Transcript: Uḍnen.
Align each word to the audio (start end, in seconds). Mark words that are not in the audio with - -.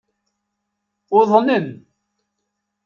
Uḍnen. 1.17 1.67